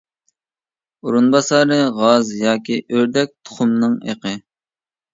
ئورۇنباسارى 1.07 1.77
غاز 1.99 2.33
ياكى 2.41 2.81
ئۆردەك 2.89 3.39
تۇخۇمىنىڭ 3.39 3.99
ئېقى. 4.11 4.37